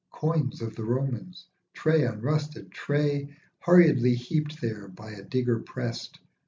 [0.09, 6.19] Coins of the Romans, tray on rusted tray, Hurriedly heaped there by a digger prest.